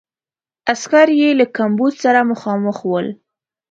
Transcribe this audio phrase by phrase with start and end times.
[0.71, 3.07] عسکر یې له کمبود سره مخامخ ول.